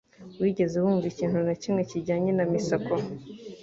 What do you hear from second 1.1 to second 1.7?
ikintu na